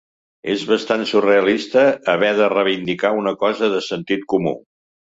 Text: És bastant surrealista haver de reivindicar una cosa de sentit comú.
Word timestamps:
És 0.53 0.63
bastant 0.71 1.03
surrealista 1.11 1.85
haver 2.15 2.33
de 2.41 2.49
reivindicar 2.57 3.15
una 3.23 3.37
cosa 3.47 3.73
de 3.79 3.87
sentit 3.93 4.29
comú. 4.37 4.61